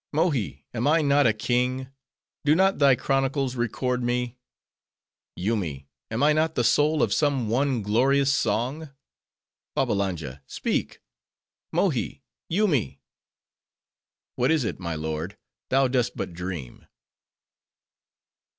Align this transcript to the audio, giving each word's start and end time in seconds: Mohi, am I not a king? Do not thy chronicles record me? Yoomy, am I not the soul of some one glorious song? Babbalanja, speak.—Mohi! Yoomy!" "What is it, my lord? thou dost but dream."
Mohi, 0.11 0.65
am 0.73 0.87
I 0.87 1.03
not 1.03 1.27
a 1.27 1.31
king? 1.31 1.87
Do 2.43 2.55
not 2.55 2.79
thy 2.79 2.95
chronicles 2.95 3.55
record 3.55 4.01
me? 4.01 4.35
Yoomy, 5.35 5.89
am 6.09 6.23
I 6.23 6.33
not 6.33 6.55
the 6.55 6.63
soul 6.63 7.03
of 7.03 7.13
some 7.13 7.49
one 7.49 7.83
glorious 7.83 8.33
song? 8.33 8.89
Babbalanja, 9.75 10.41
speak.—Mohi! 10.47 12.23
Yoomy!" 12.49 12.99
"What 14.37 14.49
is 14.49 14.63
it, 14.63 14.79
my 14.79 14.95
lord? 14.95 15.37
thou 15.69 15.87
dost 15.87 16.17
but 16.17 16.33
dream." 16.33 16.87